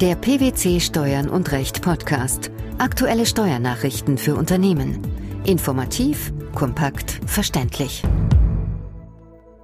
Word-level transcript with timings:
Der 0.00 0.14
PwC 0.14 0.80
Steuern 0.80 1.28
und 1.28 1.52
Recht 1.52 1.82
Podcast. 1.82 2.50
Aktuelle 2.78 3.26
Steuernachrichten 3.26 4.16
für 4.16 4.34
Unternehmen. 4.34 4.98
Informativ, 5.44 6.32
kompakt, 6.54 7.20
verständlich. 7.26 8.02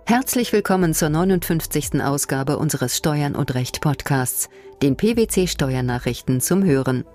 Herzlich 0.04 0.52
willkommen 0.52 0.92
zur 0.92 1.08
59. 1.08 2.02
Ausgabe 2.02 2.58
unseres 2.58 2.98
Steuern 2.98 3.34
und 3.34 3.54
Recht 3.54 3.80
Podcasts, 3.80 4.50
den 4.82 4.98
PwC 4.98 5.46
Steuernachrichten 5.46 6.42
zum 6.42 6.62
Hören. 6.64 7.06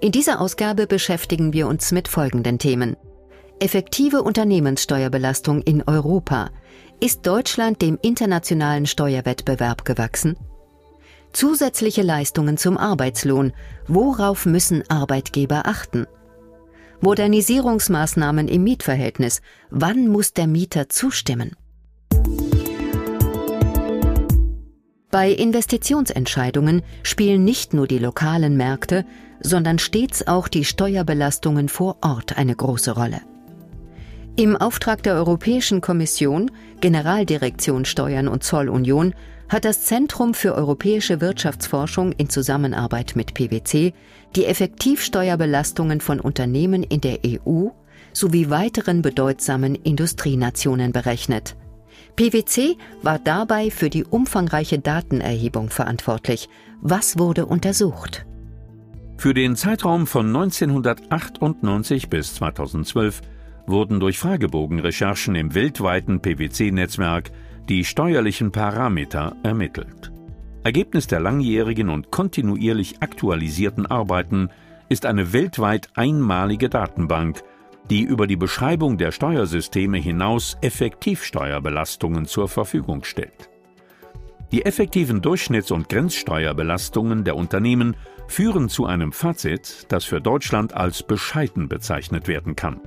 In 0.00 0.10
dieser 0.10 0.40
Ausgabe 0.40 0.88
beschäftigen 0.88 1.52
wir 1.52 1.68
uns 1.68 1.92
mit 1.92 2.08
folgenden 2.08 2.58
Themen. 2.58 2.96
Effektive 3.60 4.24
Unternehmenssteuerbelastung 4.24 5.62
in 5.62 5.84
Europa. 5.86 6.50
Ist 6.98 7.28
Deutschland 7.28 7.80
dem 7.80 7.96
internationalen 8.02 8.86
Steuerwettbewerb 8.86 9.84
gewachsen? 9.84 10.36
Zusätzliche 11.32 12.02
Leistungen 12.02 12.56
zum 12.56 12.78
Arbeitslohn. 12.78 13.52
Worauf 13.86 14.46
müssen 14.46 14.82
Arbeitgeber 14.88 15.66
achten? 15.66 16.06
Modernisierungsmaßnahmen 17.00 18.48
im 18.48 18.64
Mietverhältnis. 18.64 19.42
Wann 19.70 20.08
muss 20.08 20.32
der 20.32 20.46
Mieter 20.46 20.88
zustimmen? 20.88 21.54
Bei 25.10 25.30
Investitionsentscheidungen 25.30 26.82
spielen 27.02 27.44
nicht 27.44 27.74
nur 27.74 27.86
die 27.86 27.98
lokalen 27.98 28.56
Märkte, 28.56 29.06
sondern 29.40 29.78
stets 29.78 30.26
auch 30.26 30.48
die 30.48 30.64
Steuerbelastungen 30.64 31.68
vor 31.68 31.98
Ort 32.02 32.36
eine 32.36 32.54
große 32.54 32.92
Rolle. 32.92 33.20
Im 34.36 34.56
Auftrag 34.56 35.02
der 35.02 35.14
Europäischen 35.14 35.80
Kommission, 35.80 36.50
Generaldirektion 36.80 37.86
Steuern 37.86 38.28
und 38.28 38.44
Zollunion, 38.44 39.14
hat 39.48 39.64
das 39.64 39.84
Zentrum 39.84 40.34
für 40.34 40.54
europäische 40.54 41.20
Wirtschaftsforschung 41.20 42.12
in 42.12 42.28
Zusammenarbeit 42.28 43.14
mit 43.14 43.34
PwC 43.34 43.92
die 44.34 44.46
Effektivsteuerbelastungen 44.46 46.00
von 46.00 46.20
Unternehmen 46.20 46.82
in 46.82 47.00
der 47.00 47.18
EU 47.24 47.68
sowie 48.12 48.50
weiteren 48.50 49.02
bedeutsamen 49.02 49.74
Industrienationen 49.74 50.92
berechnet. 50.92 51.56
PwC 52.16 52.76
war 53.02 53.18
dabei 53.18 53.70
für 53.70 53.90
die 53.90 54.04
umfangreiche 54.04 54.78
Datenerhebung 54.78 55.70
verantwortlich. 55.70 56.48
Was 56.80 57.18
wurde 57.18 57.46
untersucht? 57.46 58.26
Für 59.18 59.34
den 59.34 59.56
Zeitraum 59.56 60.06
von 60.06 60.26
1998 60.26 62.08
bis 62.08 62.34
2012 62.34 63.20
wurden 63.66 64.00
durch 64.00 64.18
Fragebogenrecherchen 64.18 65.34
im 65.34 65.54
weltweiten 65.54 66.20
PwC-Netzwerk 66.20 67.30
die 67.68 67.84
steuerlichen 67.84 68.52
Parameter 68.52 69.36
ermittelt. 69.42 70.12
Ergebnis 70.62 71.06
der 71.06 71.20
langjährigen 71.20 71.88
und 71.88 72.10
kontinuierlich 72.10 72.96
aktualisierten 73.00 73.86
Arbeiten 73.86 74.50
ist 74.88 75.06
eine 75.06 75.32
weltweit 75.32 75.88
einmalige 75.94 76.68
Datenbank, 76.68 77.42
die 77.90 78.02
über 78.02 78.26
die 78.26 78.36
Beschreibung 78.36 78.98
der 78.98 79.12
Steuersysteme 79.12 79.98
hinaus 79.98 80.56
Effektivsteuerbelastungen 80.60 82.26
zur 82.26 82.48
Verfügung 82.48 83.04
stellt. 83.04 83.50
Die 84.52 84.64
effektiven 84.64 85.22
Durchschnitts- 85.22 85.72
und 85.72 85.88
Grenzsteuerbelastungen 85.88 87.24
der 87.24 87.36
Unternehmen 87.36 87.96
führen 88.28 88.68
zu 88.68 88.86
einem 88.86 89.12
Fazit, 89.12 89.86
das 89.88 90.04
für 90.04 90.20
Deutschland 90.20 90.74
als 90.74 91.02
bescheiden 91.02 91.68
bezeichnet 91.68 92.28
werden 92.28 92.54
kann. 92.54 92.80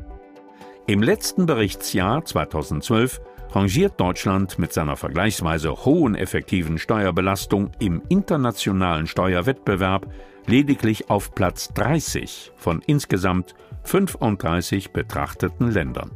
Im 0.87 1.03
letzten 1.03 1.45
Berichtsjahr 1.45 2.25
2012 2.25 3.21
rangiert 3.51 3.99
Deutschland 3.99 4.59
mit 4.59 4.73
seiner 4.73 4.95
vergleichsweise 4.95 5.85
hohen 5.85 6.15
effektiven 6.15 6.77
Steuerbelastung 6.77 7.71
im 7.79 8.01
internationalen 8.09 9.07
Steuerwettbewerb 9.07 10.07
lediglich 10.45 11.09
auf 11.09 11.33
Platz 11.35 11.69
30 11.73 12.51
von 12.55 12.81
insgesamt 12.85 13.55
35 13.83 14.91
betrachteten 14.91 15.71
Ländern. 15.71 16.11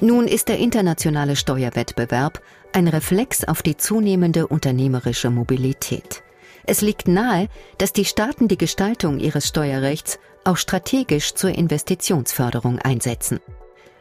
Nun 0.00 0.26
ist 0.26 0.48
der 0.48 0.58
internationale 0.58 1.36
Steuerwettbewerb 1.36 2.42
ein 2.72 2.88
Reflex 2.88 3.44
auf 3.44 3.62
die 3.62 3.76
zunehmende 3.76 4.48
unternehmerische 4.48 5.30
Mobilität. 5.30 6.22
Es 6.66 6.80
liegt 6.80 7.08
nahe, 7.08 7.48
dass 7.78 7.92
die 7.92 8.04
Staaten 8.04 8.48
die 8.48 8.58
Gestaltung 8.58 9.20
ihres 9.20 9.46
Steuerrechts 9.46 10.18
auch 10.44 10.56
strategisch 10.56 11.34
zur 11.34 11.50
Investitionsförderung 11.50 12.78
einsetzen. 12.78 13.40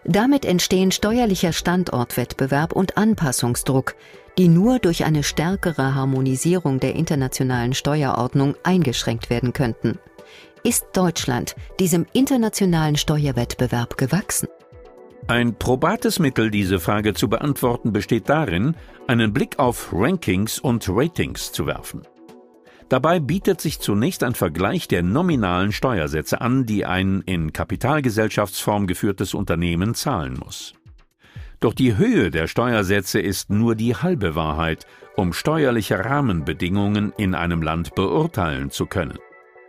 Damit 0.06 0.46
entstehen 0.46 0.92
steuerlicher 0.92 1.54
Standortwettbewerb 1.54 2.74
und 2.74 2.98
Anpassungsdruck, 2.98 3.96
die 4.38 4.48
nur 4.48 4.80
durch 4.80 5.06
eine 5.06 5.24
stärkere 5.24 5.96
Harmonisierung 5.96 6.80
der 6.80 6.96
internationalen 6.96 7.74
Steuerordnung 7.74 8.56
eingeschränkt 8.64 9.30
werden 9.30 9.54
könnten. 9.54 10.00
Ist 10.64 10.88
Deutschland 10.94 11.56
diesem 11.80 12.06
internationalen 12.14 12.98
Steuerwettbewerb 12.98 13.98
gewachsen? 13.98 14.48
Ein 15.28 15.56
probates 15.56 16.20
Mittel, 16.20 16.52
diese 16.52 16.80
Frage 16.80 17.14
zu 17.14 17.30
beantworten, 17.30 17.94
besteht 17.94 18.28
darin, 18.28 18.76
einen 19.08 19.32
Blick 19.32 19.58
auf 19.58 19.90
Rankings 19.94 20.60
und 20.60 20.86
Ratings 20.90 21.52
zu 21.54 21.66
werfen. 21.66 22.02
Dabei 22.90 23.20
bietet 23.20 23.62
sich 23.62 23.80
zunächst 23.80 24.24
ein 24.24 24.36
Vergleich 24.36 24.88
der 24.88 25.04
nominalen 25.04 25.72
Steuersätze 25.72 26.42
an, 26.42 26.66
die 26.66 26.86
ein 26.86 27.24
in 27.26 27.54
Kapitalgesellschaftsform 27.54 28.88
geführtes 28.88 29.34
Unternehmen 29.34 29.96
zahlen 29.96 30.38
muss. 30.38 30.74
Doch 31.60 31.74
die 31.74 31.98
Höhe 31.98 32.30
der 32.30 32.48
Steuersätze 32.48 33.20
ist 33.22 33.50
nur 33.50 33.76
die 33.76 33.96
halbe 33.96 34.36
Wahrheit, 34.36 34.86
um 35.16 35.32
steuerliche 35.32 36.04
Rahmenbedingungen 36.04 37.14
in 37.18 37.36
einem 37.36 37.62
Land 37.62 37.96
beurteilen 37.96 38.70
zu 38.70 38.86
können. 38.86 39.18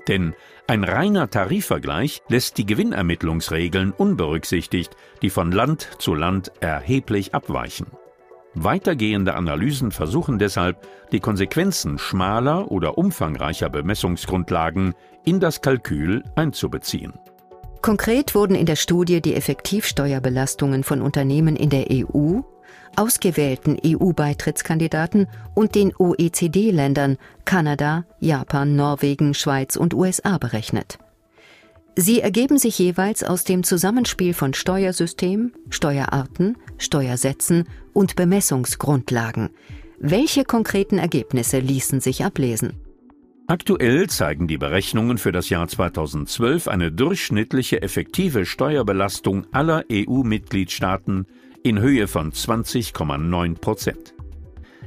Denn 0.09 0.35
ein 0.67 0.85
reiner 0.85 1.31
Tarifvergleich 1.31 2.23
lässt 2.29 2.59
die 2.59 2.67
Gewinnermittlungsregeln 2.67 3.93
unberücksichtigt, 3.93 4.97
die 5.23 5.31
von 5.31 5.53
Land 5.53 5.89
zu 5.99 6.15
Land 6.15 6.53
erheblich 6.61 7.35
abweichen. 7.35 7.87
Weitergehende 8.55 9.35
Analysen 9.35 9.91
versuchen 9.91 10.39
deshalb, 10.39 10.87
die 11.11 11.21
Konsequenzen 11.21 11.99
schmaler 11.99 12.71
oder 12.71 12.99
umfangreicher 12.99 13.69
Bemessungsgrundlagen 13.69 14.95
in 15.25 15.41
das 15.41 15.61
Kalkül 15.61 16.23
einzubeziehen. 16.37 17.15
Konkret 17.83 18.35
wurden 18.35 18.55
in 18.55 18.65
der 18.65 18.77
Studie 18.77 19.21
die 19.21 19.35
Effektivsteuerbelastungen 19.35 20.85
von 20.85 21.03
Unternehmen 21.03 21.57
in 21.57 21.69
der 21.69 21.87
EU, 21.91 22.41
ausgewählten 22.97 23.77
EU-Beitrittskandidaten 23.85 25.27
und 25.55 25.75
den 25.75 25.93
OECD-Ländern 25.95 27.19
Kanada, 27.45 28.05
Japan, 28.21 28.77
Norwegen, 28.77 29.35
Schweiz 29.35 29.77
und 29.77 29.95
USA 29.95 30.39
berechnet. 30.39 30.99
Sie 31.97 32.21
ergeben 32.21 32.59
sich 32.59 32.79
jeweils 32.79 33.23
aus 33.23 33.45
dem 33.45 33.63
Zusammenspiel 33.63 34.35
von 34.35 34.53
Steuersystem, 34.53 35.53
Steuerarten, 35.71 36.57
Steuersätzen 36.77 37.69
und 37.93 38.17
Bemessungsgrundlagen. 38.17 39.51
Welche 40.01 40.45
konkreten 40.45 40.99
Ergebnisse 40.99 41.61
ließen 41.61 42.01
sich 42.01 42.25
ablesen? 42.25 42.75
Aktuell 43.47 44.09
zeigen 44.09 44.49
die 44.49 44.59
Berechnungen 44.59 45.19
für 45.19 45.31
das 45.31 45.51
Jahr 45.51 45.69
2012 45.69 46.67
eine 46.67 46.91
durchschnittliche 46.91 47.83
effektive 47.83 48.47
Steuerbelastung 48.47 49.47
aller 49.53 49.85
EU-Mitgliedstaaten 49.93 51.27
in 51.63 51.79
Höhe 51.79 52.09
von 52.09 52.33
20,9 52.33 53.59
Prozent. 53.59 54.14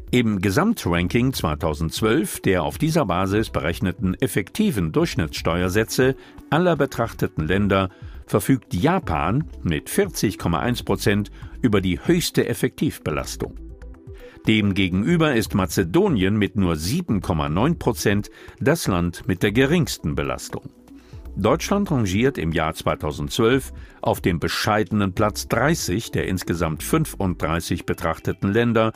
Im 0.09 0.39
Gesamtranking 0.39 1.33
2012 1.33 2.39
der 2.39 2.63
auf 2.63 2.77
dieser 2.77 3.05
Basis 3.05 3.49
berechneten 3.49 4.13
effektiven 4.13 4.93
Durchschnittssteuersätze 4.93 6.15
aller 6.49 6.77
betrachteten 6.77 7.45
Länder 7.45 7.89
verfügt 8.25 8.73
Japan 8.73 9.43
mit 9.63 9.89
40,1 9.89 10.85
Prozent 10.85 11.31
über 11.61 11.81
die 11.81 11.99
höchste 11.99 12.47
Effektivbelastung. 12.47 13.55
Demgegenüber 14.47 15.35
ist 15.35 15.55
Mazedonien 15.55 16.37
mit 16.37 16.55
nur 16.55 16.75
7,9 16.75 17.77
Prozent 17.77 18.29
das 18.61 18.87
Land 18.87 19.27
mit 19.27 19.43
der 19.43 19.51
geringsten 19.51 20.15
Belastung. 20.15 20.69
Deutschland 21.35 21.91
rangiert 21.91 22.37
im 22.37 22.53
Jahr 22.53 22.73
2012 22.73 23.73
auf 24.01 24.21
dem 24.21 24.39
bescheidenen 24.39 25.11
Platz 25.11 25.49
30 25.49 26.11
der 26.11 26.29
insgesamt 26.29 26.81
35 26.81 27.85
betrachteten 27.85 28.53
Länder 28.53 28.93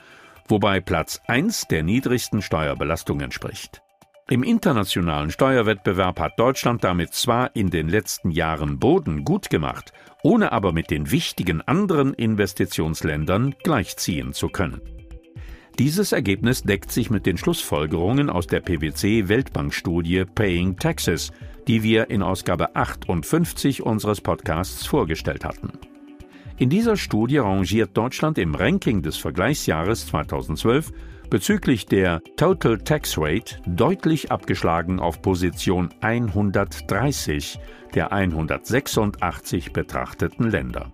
wobei 0.51 0.81
Platz 0.81 1.21
1 1.27 1.68
der 1.69 1.81
niedrigsten 1.81 2.42
Steuerbelastung 2.42 3.21
entspricht. 3.21 3.81
Im 4.30 4.44
internationalen 4.44 5.31
Steuerwettbewerb 5.31 6.19
hat 6.19 6.39
Deutschland 6.39 6.83
damit 6.83 7.13
zwar 7.13 7.56
in 7.56 7.69
den 7.69 7.89
letzten 7.89 8.31
Jahren 8.31 8.77
Boden 8.77 9.25
gut 9.25 9.50
gemacht, 9.50 9.92
ohne 10.24 10.51
aber 10.51 10.71
mit 10.71 10.92
den 10.92 11.09
wichtigen 11.12 11.62
anderen 11.62 12.13
Investitionsländern 12.13 13.56
gleichziehen 13.63 14.33
zu 14.33 14.50
können. 14.50 14.81
Dieses 15.80 16.12
Ergebnis 16.12 16.63
deckt 16.63 16.92
sich 16.92 17.09
mit 17.09 17.25
den 17.25 17.38
Schlussfolgerungen 17.38 18.30
aus 18.30 18.45
der 18.45 18.59
PwC 18.59 19.30
Weltbankstudie 19.30 20.25
Paying 20.25 20.77
Taxes, 20.77 21.31
die 21.68 21.81
wir 21.81 22.09
in 22.09 22.21
Ausgabe 22.21 22.75
58 22.75 23.81
unseres 23.83 24.21
Podcasts 24.21 24.86
vorgestellt 24.86 25.45
hatten. 25.45 25.71
In 26.57 26.69
dieser 26.69 26.95
Studie 26.95 27.38
rangiert 27.38 27.98
Deutschland 27.98 28.38
im 28.38 28.56
Ranking 28.56 29.01
des 29.01 29.18
Vergleichsjahres 29.18 30.07
2012 30.07 30.92
bezüglich 31.30 31.86
der 31.86 32.21
Total 32.36 32.77
Tax 32.77 33.18
Rate 33.18 33.56
deutlich 33.65 34.31
abgeschlagen 34.31 35.00
auf 35.00 35.21
Position 35.21 35.89
130 36.01 37.57
der 37.95 38.12
186 38.12 39.74
betrachteten 39.74 40.51
Länder. 40.51 40.92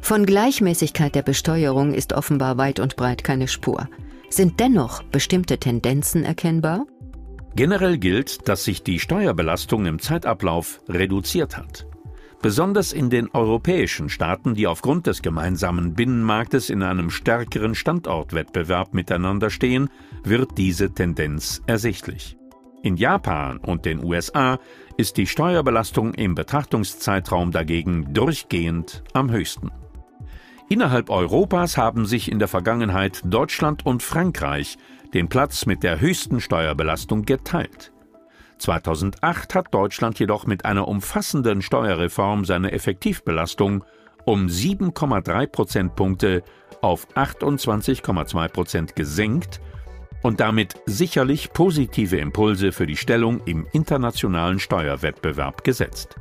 Von 0.00 0.26
Gleichmäßigkeit 0.26 1.14
der 1.14 1.22
Besteuerung 1.22 1.92
ist 1.92 2.12
offenbar 2.12 2.56
weit 2.56 2.80
und 2.80 2.96
breit 2.96 3.22
keine 3.24 3.46
Spur. 3.46 3.88
Sind 4.30 4.58
dennoch 4.60 5.02
bestimmte 5.02 5.58
Tendenzen 5.58 6.24
erkennbar? 6.24 6.86
Generell 7.54 7.98
gilt, 7.98 8.48
dass 8.48 8.64
sich 8.64 8.82
die 8.82 9.00
Steuerbelastung 9.00 9.86
im 9.86 9.98
Zeitablauf 9.98 10.80
reduziert 10.88 11.56
hat. 11.56 11.86
Besonders 12.40 12.92
in 12.92 13.10
den 13.10 13.30
europäischen 13.32 14.08
Staaten, 14.08 14.54
die 14.54 14.68
aufgrund 14.68 15.08
des 15.08 15.22
gemeinsamen 15.22 15.94
Binnenmarktes 15.94 16.70
in 16.70 16.84
einem 16.84 17.10
stärkeren 17.10 17.74
Standortwettbewerb 17.74 18.94
miteinander 18.94 19.50
stehen, 19.50 19.90
wird 20.22 20.56
diese 20.56 20.92
Tendenz 20.94 21.62
ersichtlich. 21.66 22.36
In 22.82 22.96
Japan 22.96 23.58
und 23.58 23.84
den 23.84 24.04
USA 24.04 24.60
ist 24.96 25.16
die 25.16 25.26
Steuerbelastung 25.26 26.14
im 26.14 26.36
Betrachtungszeitraum 26.36 27.50
dagegen 27.50 28.14
durchgehend 28.14 29.02
am 29.12 29.32
höchsten. 29.32 29.72
Innerhalb 30.68 31.10
Europas 31.10 31.76
haben 31.76 32.06
sich 32.06 32.30
in 32.30 32.38
der 32.38 32.46
Vergangenheit 32.46 33.22
Deutschland 33.24 33.84
und 33.84 34.02
Frankreich 34.02 34.76
den 35.12 35.28
Platz 35.28 35.66
mit 35.66 35.82
der 35.82 36.00
höchsten 36.00 36.40
Steuerbelastung 36.40 37.24
geteilt. 37.24 37.92
2008 38.58 39.54
hat 39.54 39.74
Deutschland 39.74 40.18
jedoch 40.18 40.46
mit 40.46 40.64
einer 40.64 40.88
umfassenden 40.88 41.62
Steuerreform 41.62 42.44
seine 42.44 42.72
Effektivbelastung 42.72 43.84
um 44.24 44.46
7,3 44.46 45.46
Prozentpunkte 45.46 46.42
auf 46.82 47.08
28,2 47.14 48.48
Prozent 48.48 48.96
gesenkt 48.96 49.60
und 50.22 50.40
damit 50.40 50.74
sicherlich 50.86 51.52
positive 51.52 52.18
Impulse 52.18 52.72
für 52.72 52.86
die 52.86 52.96
Stellung 52.96 53.40
im 53.46 53.66
internationalen 53.72 54.58
Steuerwettbewerb 54.58 55.64
gesetzt. 55.64 56.16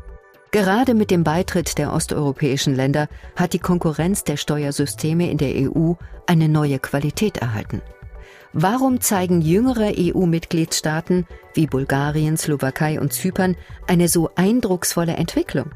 Gerade 0.52 0.94
mit 0.94 1.12
dem 1.12 1.24
Beitritt 1.24 1.78
der 1.78 1.92
osteuropäischen 1.92 2.74
Länder 2.74 3.10
hat 3.36 3.54
die 3.54 3.60
Konkurrenz 3.60 4.24
der 4.24 4.38
Steuersysteme 4.38 5.30
in 5.30 5.38
der 5.38 5.54
EU 5.70 5.94
eine 6.26 6.48
neue 6.48 6.80
Qualität 6.80 7.38
erhalten. 7.38 7.82
Warum 8.60 9.02
zeigen 9.02 9.42
jüngere 9.42 9.94
EU-Mitgliedstaaten 9.96 11.28
wie 11.54 11.68
Bulgarien, 11.68 12.38
Slowakei 12.38 13.00
und 13.00 13.14
Zypern 13.14 13.56
eine 13.86 14.08
so 14.08 14.32
eindrucksvolle 14.34 15.14
Entwicklung? 15.14 15.70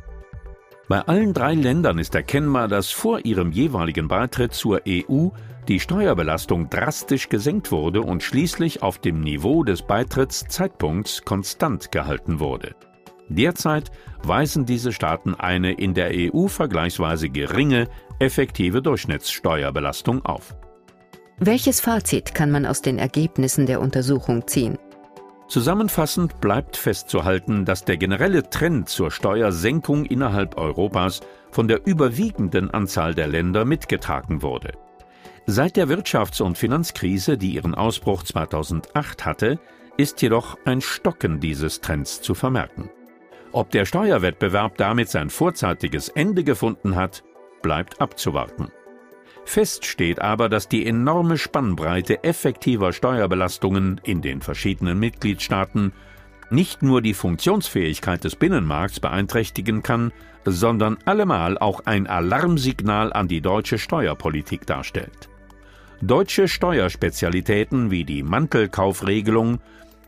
Bei 0.89 1.01
allen 1.01 1.35
drei 1.35 1.53
Ländern 1.53 1.99
ist 1.99 2.15
erkennbar, 2.15 2.67
dass 2.67 2.89
vor 2.89 3.23
ihrem 3.23 3.51
jeweiligen 3.51 4.07
Beitritt 4.07 4.55
zur 4.55 4.81
EU 4.87 5.27
die 5.67 5.79
Steuerbelastung 5.79 6.71
drastisch 6.71 7.29
gesenkt 7.29 7.71
wurde 7.71 8.01
und 8.01 8.23
schließlich 8.23 8.81
auf 8.81 8.97
dem 8.97 9.21
Niveau 9.21 9.63
des 9.63 9.83
Beitrittszeitpunkts 9.83 11.21
konstant 11.23 11.91
gehalten 11.91 12.39
wurde. 12.39 12.73
Derzeit 13.29 13.91
weisen 14.23 14.65
diese 14.65 14.91
Staaten 14.91 15.35
eine 15.35 15.73
in 15.73 15.93
der 15.93 16.09
EU 16.11 16.47
vergleichsweise 16.47 17.29
geringe 17.29 17.87
effektive 18.17 18.81
Durchschnittssteuerbelastung 18.81 20.25
auf. 20.25 20.55
Welches 21.43 21.81
Fazit 21.81 22.35
kann 22.35 22.51
man 22.51 22.67
aus 22.67 22.83
den 22.83 22.99
Ergebnissen 22.99 23.65
der 23.65 23.81
Untersuchung 23.81 24.45
ziehen? 24.45 24.77
Zusammenfassend 25.47 26.39
bleibt 26.39 26.77
festzuhalten, 26.77 27.65
dass 27.65 27.83
der 27.83 27.97
generelle 27.97 28.47
Trend 28.51 28.89
zur 28.89 29.09
Steuersenkung 29.09 30.05
innerhalb 30.05 30.55
Europas 30.55 31.21
von 31.49 31.67
der 31.67 31.87
überwiegenden 31.87 32.69
Anzahl 32.69 33.15
der 33.15 33.27
Länder 33.27 33.65
mitgetragen 33.65 34.43
wurde. 34.43 34.73
Seit 35.47 35.77
der 35.77 35.87
Wirtschafts- 35.87 36.43
und 36.43 36.59
Finanzkrise, 36.59 37.39
die 37.39 37.55
ihren 37.55 37.73
Ausbruch 37.73 38.21
2008 38.21 39.25
hatte, 39.25 39.59
ist 39.97 40.21
jedoch 40.21 40.59
ein 40.65 40.79
Stocken 40.79 41.39
dieses 41.39 41.81
Trends 41.81 42.21
zu 42.21 42.35
vermerken. 42.35 42.91
Ob 43.51 43.71
der 43.71 43.85
Steuerwettbewerb 43.85 44.77
damit 44.77 45.09
sein 45.09 45.31
vorzeitiges 45.31 46.07
Ende 46.07 46.43
gefunden 46.43 46.95
hat, 46.95 47.23
bleibt 47.63 47.99
abzuwarten. 47.99 48.67
Fest 49.45 49.85
steht 49.85 50.21
aber, 50.21 50.49
dass 50.49 50.67
die 50.67 50.85
enorme 50.85 51.37
Spannbreite 51.37 52.23
effektiver 52.23 52.93
Steuerbelastungen 52.93 53.99
in 54.03 54.21
den 54.21 54.41
verschiedenen 54.41 54.99
Mitgliedstaaten 54.99 55.93
nicht 56.49 56.83
nur 56.83 57.01
die 57.01 57.13
Funktionsfähigkeit 57.13 58.23
des 58.23 58.35
Binnenmarkts 58.35 58.99
beeinträchtigen 58.99 59.83
kann, 59.83 60.11
sondern 60.45 60.97
allemal 61.05 61.57
auch 61.57 61.85
ein 61.85 62.07
Alarmsignal 62.07 63.13
an 63.13 63.27
die 63.27 63.41
deutsche 63.41 63.77
Steuerpolitik 63.77 64.65
darstellt. 64.65 65.29
Deutsche 66.01 66.47
Steuerspezialitäten 66.47 67.91
wie 67.91 68.03
die 68.03 68.23
Mantelkaufregelung 68.23 69.59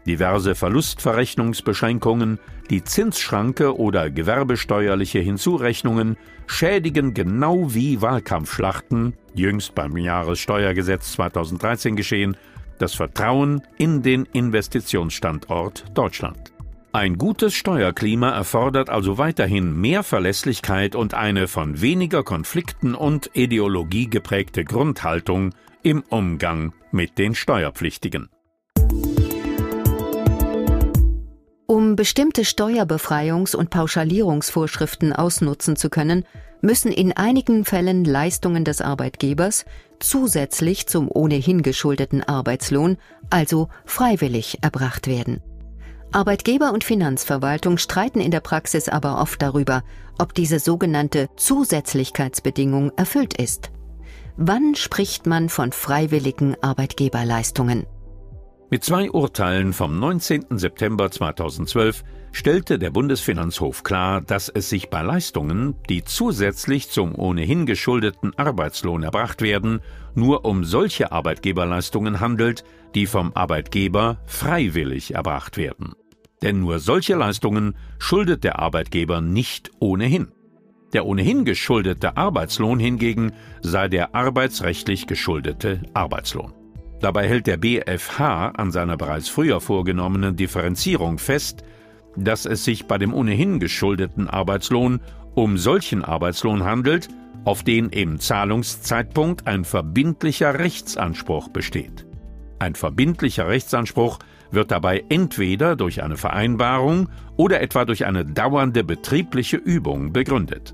diverse 0.05 0.55
Verlustverrechnungsbeschränkungen, 0.55 2.39
die 2.69 2.83
Zinsschranke 2.83 3.77
oder 3.77 4.09
gewerbesteuerliche 4.09 5.19
Hinzurechnungen 5.19 6.17
schädigen 6.47 7.13
genau 7.13 7.73
wie 7.73 8.01
Wahlkampfschlachten, 8.01 9.13
jüngst 9.33 9.75
beim 9.75 9.97
Jahressteuergesetz 9.97 11.13
2013 11.13 11.95
geschehen, 11.95 12.38
das 12.79 12.94
Vertrauen 12.94 13.61
in 13.77 14.01
den 14.01 14.25
Investitionsstandort 14.33 15.85
Deutschland. 15.94 16.53
Ein 16.91 17.17
gutes 17.17 17.56
Steuerklima 17.56 18.29
erfordert 18.29 18.91
also 18.91 19.17
weiterhin 19.17 19.75
mehr 19.79 20.03
Verlässlichkeit 20.03 20.95
und 20.95 21.15
eine 21.15 21.47
von 21.47 21.81
weniger 21.81 22.23
Konflikten 22.23 22.94
und 22.94 23.31
Ideologie 23.33 24.07
geprägte 24.07 24.63
Grundhaltung 24.63 25.56
im 25.81 26.03
Umgang 26.09 26.73
mit 26.91 27.17
den 27.17 27.33
Steuerpflichtigen. 27.33 28.29
Um 31.65 31.95
bestimmte 31.95 32.42
Steuerbefreiungs- 32.42 33.56
und 33.56 33.69
Pauschalierungsvorschriften 33.69 35.13
ausnutzen 35.13 35.75
zu 35.75 35.89
können, 35.89 36.25
müssen 36.62 36.92
in 36.92 37.12
einigen 37.13 37.63
Fällen 37.65 38.04
Leistungen 38.04 38.65
des 38.65 38.81
Arbeitgebers 38.81 39.65
zusätzlich 40.00 40.88
zum 40.88 41.10
ohnehin 41.10 41.62
geschuldeten 41.62 42.21
Arbeitslohn, 42.24 42.98
also 43.30 43.69
freiwillig, 43.86 44.60
erbracht 44.62 45.07
werden. 45.07 45.42
Arbeitgeber 46.12 46.74
und 46.74 46.83
Finanzverwaltung 46.83 47.77
streiten 47.77 48.19
in 48.19 48.31
der 48.31 48.42
Praxis 48.42 48.88
aber 48.88 49.19
oft 49.19 49.42
darüber, 49.42 49.83
ob 50.19 50.33
diese 50.33 50.59
sogenannte 50.59 51.27
Zusätzlichkeitsbedingung 51.38 52.92
erfüllt 52.98 53.42
ist. 53.42 53.71
Wann 54.38 54.75
spricht 54.75 55.25
man 55.25 55.50
von 55.50 55.71
freiwilligen 55.71 56.56
Arbeitgeberleistungen? 56.62 57.86
Mit 58.73 58.83
zwei 58.83 59.11
Urteilen 59.11 59.71
vom 59.71 59.99
19. 59.99 60.57
September 60.57 61.11
2012 61.11 62.03
stellte 62.31 62.80
der 62.80 62.89
Bundesfinanzhof 62.89 63.83
klar, 63.83 64.19
dass 64.19 64.49
es 64.49 64.68
sich 64.68 64.89
bei 64.89 65.03
Leistungen, 65.03 65.75
die 65.89 66.03
zusätzlich 66.03 66.89
zum 66.89 67.13
ohnehin 67.13 67.68
geschuldeten 67.68 68.35
Arbeitslohn 68.35 69.03
erbracht 69.03 69.44
werden, 69.44 69.81
nur 70.15 70.44
um 70.45 70.63
solche 70.63 71.11
Arbeitgeberleistungen 71.11 72.19
handelt, 72.19 72.63
die 72.95 73.06
vom 73.06 73.31
Arbeitgeber 73.35 74.18
freiwillig 74.25 75.13
erbracht 75.13 75.57
werden. 75.57 75.94
Denn 76.42 76.59
nur 76.59 76.80
solche 76.80 77.13
Leistungen 77.13 77.75
schuldet 77.99 78.44
der 78.44 78.57
Arbeitgeber 78.57 79.21
nicht 79.21 79.69
ohnehin. 79.77 80.31
Der 80.94 81.06
ohnehin 81.06 81.45
geschuldete 81.45 82.18
Arbeitslohn 82.18 82.80
hingegen 82.80 83.33
sei 83.61 83.87
der 83.87 84.15
arbeitsrechtlich 84.15 85.06
geschuldete 85.06 85.83
Arbeitslohn. 85.94 86.62
Dabei 87.04 87.28
hält 87.28 87.48
der 87.48 87.57
BfH 87.57 88.54
an 88.56 88.72
seiner 88.72 88.95
bereits 88.95 89.28
früher 89.28 89.60
vorgenommenen 89.60 90.38
Differenzierung 90.38 91.18
fest, 91.18 91.62
dass 92.16 92.45
es 92.45 92.64
sich 92.64 92.86
bei 92.86 92.98
dem 92.98 93.14
ohnehin 93.14 93.60
geschuldeten 93.60 94.30
Arbeitslohn 94.30 95.02
um 95.36 95.57
solchen 95.57 96.06
Arbeitslohn 96.06 96.64
handelt, 96.64 97.10
auf 97.44 97.62
den 97.62 97.90
im 97.90 98.22
Zahlungszeitpunkt 98.22 99.48
ein 99.48 99.66
verbindlicher 99.66 100.57
Rechtsanspruch 100.60 101.50
besteht. 101.50 102.06
Ein 102.60 102.74
verbindlicher 102.74 103.50
Rechtsanspruch 103.50 104.19
wird 104.52 104.72
dabei 104.72 105.04
entweder 105.10 105.76
durch 105.76 106.04
eine 106.04 106.16
Vereinbarung 106.16 107.10
oder 107.36 107.60
etwa 107.60 107.83
durch 107.83 108.06
eine 108.06 108.24
dauernde 108.24 108.86
betriebliche 108.86 109.57
Übung 109.57 110.14
begründet. 110.14 110.74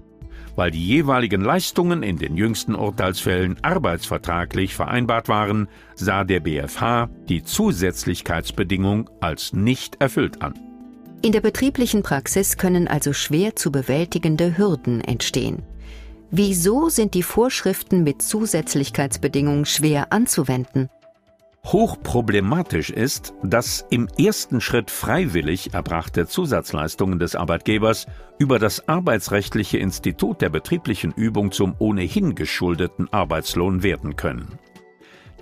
Weil 0.60 0.72
die 0.72 0.86
jeweiligen 0.86 1.40
Leistungen 1.40 2.04
in 2.04 2.18
den 2.18 2.36
jüngsten 2.36 2.76
Urteilsfällen 2.76 3.56
arbeitsvertraglich 3.64 4.76
vereinbart 4.76 5.30
waren, 5.30 5.70
sah 5.96 6.26
der 6.26 6.42
BfH 6.42 7.10
die 7.30 7.46
Zusätzlichkeitsbedingung 7.46 9.10
als 9.22 9.54
nicht 9.54 10.02
erfüllt 10.02 10.42
an. 10.42 10.60
In 11.22 11.32
der 11.32 11.40
betrieblichen 11.40 12.04
Praxis 12.04 12.58
können 12.58 12.90
also 12.90 13.14
schwer 13.14 13.56
zu 13.56 13.72
bewältigende 13.72 14.58
Hürden 14.58 15.00
entstehen. 15.00 15.64
Wieso 16.30 16.90
sind 16.90 17.14
die 17.14 17.24
Vorschriften 17.24 18.04
mit 18.04 18.22
Zusätzlichkeitsbedingungen 18.22 19.64
schwer 19.64 20.12
anzuwenden? 20.12 20.90
Hochproblematisch 21.66 22.90
ist, 22.90 23.34
dass 23.44 23.86
im 23.90 24.08
ersten 24.18 24.62
Schritt 24.62 24.90
freiwillig 24.90 25.74
erbrachte 25.74 26.26
Zusatzleistungen 26.26 27.20
des 27.20 27.36
Arbeitgebers 27.36 28.08
über 28.40 28.60
das 28.60 28.88
arbeitsrechtliche 28.88 29.78
Institut 29.78 30.42
der 30.42 30.50
betrieblichen 30.50 31.12
Übung 31.12 31.52
zum 31.52 31.76
ohnehin 31.78 32.34
geschuldeten 32.34 33.12
Arbeitslohn 33.12 33.84
werden 33.84 34.16
können. 34.16 34.58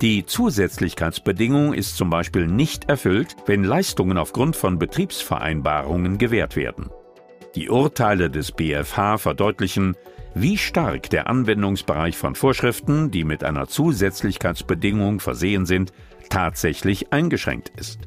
Die 0.02 0.26
Zusätzlichkeitsbedingung 0.26 1.72
ist 1.72 1.96
zum 1.96 2.10
Beispiel 2.10 2.46
nicht 2.46 2.88
erfüllt, 2.88 3.34
wenn 3.46 3.64
Leistungen 3.64 4.18
aufgrund 4.18 4.54
von 4.54 4.78
Betriebsvereinbarungen 4.78 6.18
gewährt 6.18 6.56
werden. 6.56 6.90
Die 7.54 7.68
Urteile 7.68 8.30
des 8.30 8.52
BfH 8.52 9.18
verdeutlichen, 9.18 9.96
wie 10.34 10.56
stark 10.56 11.10
der 11.10 11.28
Anwendungsbereich 11.28 12.16
von 12.16 12.34
Vorschriften, 12.34 13.10
die 13.10 13.24
mit 13.24 13.44
einer 13.44 13.68
Zusätzlichkeitsbedingung 13.68 15.20
versehen 15.20 15.66
sind, 15.66 15.92
tatsächlich 16.28 17.12
eingeschränkt 17.12 17.72
ist. 17.76 18.00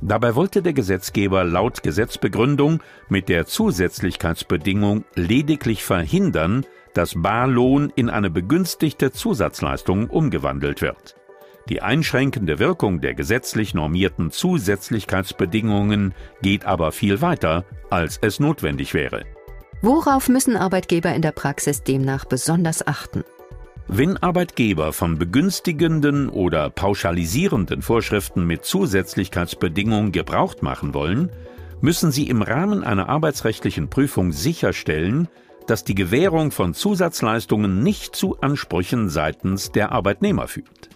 Dabei 0.00 0.34
wollte 0.34 0.62
der 0.62 0.72
Gesetzgeber 0.72 1.44
laut 1.44 1.82
Gesetzbegründung 1.82 2.82
mit 3.08 3.28
der 3.28 3.46
Zusätzlichkeitsbedingung 3.46 5.04
lediglich 5.14 5.82
verhindern, 5.82 6.66
dass 6.92 7.14
Barlohn 7.16 7.92
in 7.96 8.10
eine 8.10 8.30
begünstigte 8.30 9.12
Zusatzleistung 9.12 10.08
umgewandelt 10.10 10.82
wird. 10.82 11.16
Die 11.68 11.80
einschränkende 11.80 12.58
Wirkung 12.58 13.00
der 13.00 13.14
gesetzlich 13.14 13.72
normierten 13.72 14.30
Zusätzlichkeitsbedingungen 14.30 16.14
geht 16.42 16.66
aber 16.66 16.92
viel 16.92 17.22
weiter, 17.22 17.64
als 17.88 18.18
es 18.20 18.38
notwendig 18.38 18.92
wäre. 18.92 19.24
Worauf 19.84 20.30
müssen 20.30 20.56
Arbeitgeber 20.56 21.14
in 21.14 21.20
der 21.20 21.32
Praxis 21.32 21.82
demnach 21.82 22.24
besonders 22.24 22.86
achten? 22.86 23.22
Wenn 23.86 24.16
Arbeitgeber 24.16 24.94
von 24.94 25.18
begünstigenden 25.18 26.30
oder 26.30 26.70
pauschalisierenden 26.70 27.82
Vorschriften 27.82 28.46
mit 28.46 28.64
Zusätzlichkeitsbedingungen 28.64 30.10
Gebrauch 30.10 30.54
machen 30.62 30.94
wollen, 30.94 31.28
müssen 31.82 32.12
sie 32.12 32.30
im 32.30 32.40
Rahmen 32.40 32.82
einer 32.82 33.10
arbeitsrechtlichen 33.10 33.90
Prüfung 33.90 34.32
sicherstellen, 34.32 35.28
dass 35.66 35.84
die 35.84 35.94
Gewährung 35.94 36.50
von 36.50 36.72
Zusatzleistungen 36.72 37.82
nicht 37.82 38.16
zu 38.16 38.40
Ansprüchen 38.40 39.10
seitens 39.10 39.70
der 39.70 39.92
Arbeitnehmer 39.92 40.48
führt. 40.48 40.88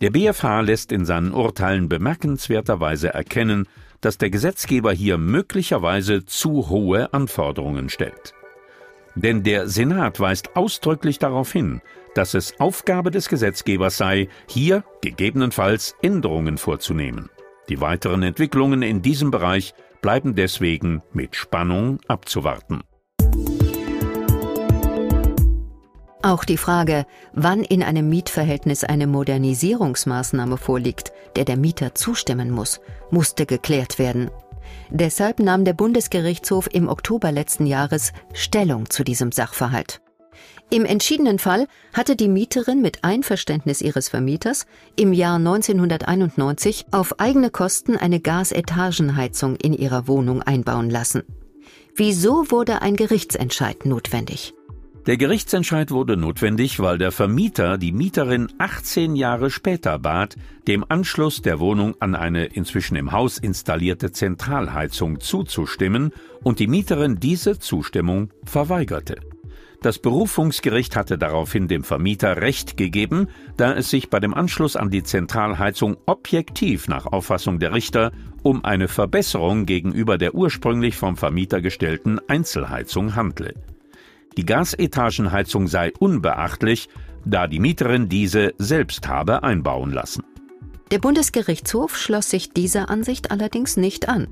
Der 0.00 0.08
BfH 0.08 0.62
lässt 0.62 0.90
in 0.90 1.04
seinen 1.04 1.34
Urteilen 1.34 1.90
bemerkenswerterweise 1.90 3.12
erkennen, 3.12 3.68
dass 4.06 4.18
der 4.18 4.30
Gesetzgeber 4.30 4.92
hier 4.92 5.18
möglicherweise 5.18 6.24
zu 6.24 6.68
hohe 6.68 7.12
Anforderungen 7.12 7.88
stellt. 7.88 8.34
Denn 9.16 9.42
der 9.42 9.66
Senat 9.66 10.20
weist 10.20 10.54
ausdrücklich 10.54 11.18
darauf 11.18 11.50
hin, 11.50 11.80
dass 12.14 12.34
es 12.34 12.60
Aufgabe 12.60 13.10
des 13.10 13.28
Gesetzgebers 13.28 13.96
sei, 13.96 14.28
hier 14.46 14.84
gegebenenfalls 15.00 15.96
Änderungen 16.02 16.56
vorzunehmen. 16.56 17.30
Die 17.68 17.80
weiteren 17.80 18.22
Entwicklungen 18.22 18.82
in 18.82 19.02
diesem 19.02 19.32
Bereich 19.32 19.74
bleiben 20.02 20.36
deswegen 20.36 21.02
mit 21.12 21.34
Spannung 21.34 21.98
abzuwarten. 22.06 22.84
Auch 26.26 26.44
die 26.44 26.56
Frage, 26.56 27.06
wann 27.34 27.62
in 27.62 27.84
einem 27.84 28.08
Mietverhältnis 28.08 28.82
eine 28.82 29.06
Modernisierungsmaßnahme 29.06 30.56
vorliegt, 30.56 31.12
der 31.36 31.44
der 31.44 31.56
Mieter 31.56 31.94
zustimmen 31.94 32.50
muss, 32.50 32.80
musste 33.12 33.46
geklärt 33.46 34.00
werden. 34.00 34.32
Deshalb 34.90 35.38
nahm 35.38 35.64
der 35.64 35.74
Bundesgerichtshof 35.74 36.68
im 36.72 36.88
Oktober 36.88 37.30
letzten 37.30 37.64
Jahres 37.64 38.12
Stellung 38.32 38.90
zu 38.90 39.04
diesem 39.04 39.30
Sachverhalt. 39.30 40.00
Im 40.68 40.84
entschiedenen 40.84 41.38
Fall 41.38 41.68
hatte 41.92 42.16
die 42.16 42.26
Mieterin 42.26 42.82
mit 42.82 43.04
Einverständnis 43.04 43.80
ihres 43.80 44.08
Vermieters 44.08 44.66
im 44.96 45.12
Jahr 45.12 45.36
1991 45.36 46.86
auf 46.90 47.20
eigene 47.20 47.50
Kosten 47.50 47.96
eine 47.96 48.18
Gasetagenheizung 48.18 49.54
in 49.54 49.74
ihrer 49.74 50.08
Wohnung 50.08 50.42
einbauen 50.42 50.90
lassen. 50.90 51.22
Wieso 51.94 52.50
wurde 52.50 52.82
ein 52.82 52.96
Gerichtsentscheid 52.96 53.86
notwendig? 53.86 54.55
Der 55.06 55.16
Gerichtsentscheid 55.16 55.92
wurde 55.92 56.16
notwendig, 56.16 56.80
weil 56.80 56.98
der 56.98 57.12
Vermieter 57.12 57.78
die 57.78 57.92
Mieterin 57.92 58.48
18 58.58 59.14
Jahre 59.14 59.50
später 59.50 60.00
bat, 60.00 60.34
dem 60.66 60.84
Anschluss 60.88 61.42
der 61.42 61.60
Wohnung 61.60 61.94
an 62.00 62.16
eine 62.16 62.46
inzwischen 62.46 62.96
im 62.96 63.12
Haus 63.12 63.38
installierte 63.38 64.10
Zentralheizung 64.10 65.20
zuzustimmen 65.20 66.10
und 66.42 66.58
die 66.58 66.66
Mieterin 66.66 67.20
diese 67.20 67.60
Zustimmung 67.60 68.30
verweigerte. 68.44 69.20
Das 69.80 70.00
Berufungsgericht 70.00 70.96
hatte 70.96 71.18
daraufhin 71.18 71.68
dem 71.68 71.84
Vermieter 71.84 72.38
Recht 72.38 72.76
gegeben, 72.76 73.28
da 73.56 73.74
es 73.74 73.90
sich 73.90 74.10
bei 74.10 74.18
dem 74.18 74.34
Anschluss 74.34 74.74
an 74.74 74.90
die 74.90 75.04
Zentralheizung 75.04 75.98
objektiv 76.06 76.88
nach 76.88 77.06
Auffassung 77.06 77.60
der 77.60 77.72
Richter 77.72 78.10
um 78.42 78.64
eine 78.64 78.88
Verbesserung 78.88 79.66
gegenüber 79.66 80.18
der 80.18 80.34
ursprünglich 80.34 80.96
vom 80.96 81.16
Vermieter 81.16 81.60
gestellten 81.60 82.18
Einzelheizung 82.26 83.14
handle. 83.14 83.54
Die 84.36 84.44
Gasetagenheizung 84.44 85.66
sei 85.66 85.92
unbeachtlich, 85.98 86.88
da 87.24 87.46
die 87.46 87.58
Mieterin 87.58 88.08
diese 88.08 88.54
selbst 88.58 89.08
habe 89.08 89.42
einbauen 89.42 89.90
lassen. 89.90 90.22
Der 90.90 90.98
Bundesgerichtshof 90.98 91.96
schloss 91.96 92.30
sich 92.30 92.52
dieser 92.52 92.90
Ansicht 92.90 93.30
allerdings 93.30 93.76
nicht 93.76 94.08
an. 94.08 94.28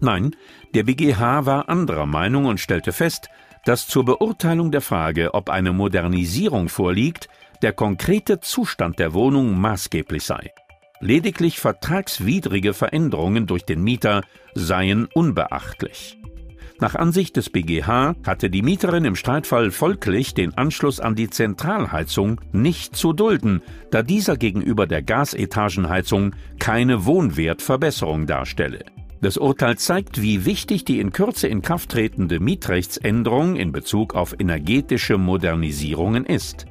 Nein, 0.00 0.34
der 0.74 0.82
BGH 0.84 1.46
war 1.46 1.68
anderer 1.68 2.06
Meinung 2.06 2.46
und 2.46 2.58
stellte 2.58 2.92
fest, 2.92 3.28
dass 3.64 3.86
zur 3.86 4.04
Beurteilung 4.04 4.72
der 4.72 4.80
Frage, 4.80 5.32
ob 5.34 5.48
eine 5.48 5.72
Modernisierung 5.72 6.68
vorliegt, 6.68 7.28
der 7.62 7.72
konkrete 7.72 8.40
Zustand 8.40 8.98
der 8.98 9.14
Wohnung 9.14 9.58
maßgeblich 9.58 10.24
sei. 10.24 10.52
Lediglich 11.00 11.60
vertragswidrige 11.60 12.74
Veränderungen 12.74 13.46
durch 13.46 13.64
den 13.64 13.82
Mieter 13.82 14.22
seien 14.54 15.06
unbeachtlich. 15.14 16.18
Nach 16.80 16.96
Ansicht 16.96 17.36
des 17.36 17.50
BGH 17.50 18.16
hatte 18.26 18.50
die 18.50 18.62
Mieterin 18.62 19.04
im 19.04 19.14
Streitfall 19.14 19.70
folglich 19.70 20.34
den 20.34 20.54
Anschluss 20.58 20.98
an 20.98 21.14
die 21.14 21.30
Zentralheizung 21.30 22.40
nicht 22.52 22.96
zu 22.96 23.12
dulden, 23.12 23.62
da 23.92 24.02
dieser 24.02 24.36
gegenüber 24.36 24.86
der 24.86 25.00
Gasetagenheizung 25.00 26.34
keine 26.58 27.06
Wohnwertverbesserung 27.06 28.26
darstelle. 28.26 28.84
Das 29.20 29.36
Urteil 29.36 29.78
zeigt, 29.78 30.20
wie 30.20 30.44
wichtig 30.44 30.84
die 30.84 30.98
in 30.98 31.12
Kürze 31.12 31.46
in 31.46 31.62
Kraft 31.62 31.90
tretende 31.90 32.40
Mietrechtsänderung 32.40 33.54
in 33.54 33.70
Bezug 33.70 34.14
auf 34.14 34.34
energetische 34.38 35.16
Modernisierungen 35.16 36.26
ist. 36.26 36.66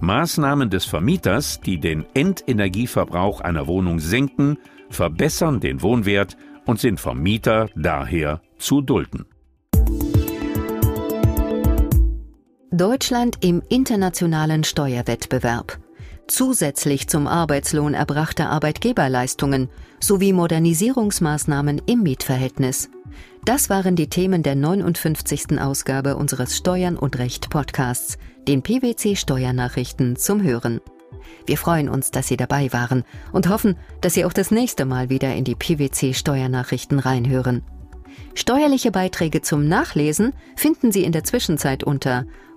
Maßnahmen 0.00 0.68
des 0.68 0.84
Vermieters, 0.84 1.60
die 1.62 1.78
den 1.78 2.04
Endenergieverbrauch 2.12 3.40
einer 3.40 3.66
Wohnung 3.66 4.00
senken, 4.00 4.58
verbessern 4.90 5.60
den 5.60 5.80
Wohnwert 5.80 6.36
und 6.66 6.78
sind 6.78 7.00
vom 7.00 7.22
Mieter 7.22 7.70
daher 7.74 8.42
zu 8.58 8.82
dulden. 8.82 9.24
Deutschland 12.72 13.38
im 13.44 13.62
internationalen 13.68 14.64
Steuerwettbewerb. 14.64 15.78
Zusätzlich 16.26 17.06
zum 17.06 17.28
Arbeitslohn 17.28 17.94
erbrachte 17.94 18.48
Arbeitgeberleistungen 18.48 19.68
sowie 20.00 20.32
Modernisierungsmaßnahmen 20.32 21.80
im 21.86 22.02
Mietverhältnis. 22.02 22.90
Das 23.44 23.70
waren 23.70 23.94
die 23.94 24.08
Themen 24.08 24.42
der 24.42 24.56
59. 24.56 25.60
Ausgabe 25.60 26.16
unseres 26.16 26.56
Steuern 26.56 26.96
und 26.96 27.18
Recht 27.20 27.50
Podcasts, 27.50 28.18
den 28.48 28.62
PwC 28.62 29.14
Steuernachrichten 29.14 30.16
zum 30.16 30.42
Hören. 30.42 30.80
Wir 31.46 31.58
freuen 31.58 31.88
uns, 31.88 32.10
dass 32.10 32.26
Sie 32.26 32.36
dabei 32.36 32.72
waren 32.72 33.04
und 33.32 33.48
hoffen, 33.48 33.76
dass 34.00 34.14
Sie 34.14 34.24
auch 34.24 34.32
das 34.32 34.50
nächste 34.50 34.86
Mal 34.86 35.08
wieder 35.08 35.32
in 35.36 35.44
die 35.44 35.54
PwC 35.54 36.14
Steuernachrichten 36.14 36.98
reinhören. 36.98 37.62
Steuerliche 38.34 38.90
Beiträge 38.90 39.40
zum 39.40 39.68
Nachlesen 39.68 40.32
finden 40.56 40.90
Sie 40.90 41.04
in 41.04 41.12
der 41.12 41.24
Zwischenzeit 41.24 41.84
unter 41.84 42.26